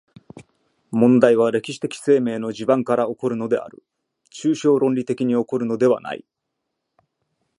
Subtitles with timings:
[0.89, 3.83] 問題は歴史的生命の地盤から起こるのである、
[4.33, 6.25] 抽象論理的に起こるのではない。